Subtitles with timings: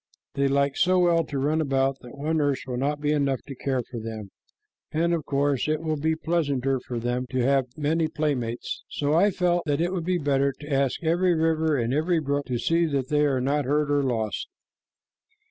[0.33, 3.53] They like so well to run about that one nurse will not be enough to
[3.53, 4.31] care for them,
[4.91, 8.83] and of course it will be pleasanter for them to have many playmates.
[8.89, 12.47] So I felt that it would be better to ask every river and every brook
[12.47, 14.47] to see that they are not hurt or lost."